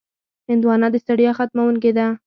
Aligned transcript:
هندوانه 0.49 0.87
د 0.91 0.95
ستړیا 1.03 1.31
ختموونکې 1.37 1.91
ده. 1.97 2.07